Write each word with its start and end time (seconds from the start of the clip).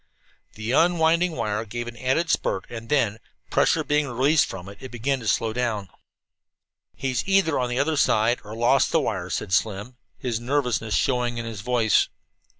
The 0.55 0.71
unwinding 0.71 1.33
wire 1.33 1.63
gave 1.63 1.87
an 1.87 1.95
added 1.95 2.31
spurt, 2.31 2.65
and 2.71 2.89
then, 2.89 3.19
pressure 3.51 3.83
being 3.83 4.07
released 4.07 4.47
from 4.47 4.67
it, 4.67 4.79
it 4.81 4.89
began 4.89 5.19
to 5.19 5.27
slow 5.27 5.53
down. 5.53 5.89
"He's 6.95 7.23
either 7.27 7.59
on 7.59 7.69
the 7.69 7.77
other 7.77 7.97
side, 7.97 8.39
or 8.43 8.55
lost 8.55 8.91
the 8.91 8.99
wire," 8.99 9.29
said 9.29 9.53
Slim, 9.53 9.97
his 10.17 10.39
nervousness 10.39 10.95
showing 10.95 11.37
in 11.37 11.45
his 11.45 11.61
voice. 11.61 12.09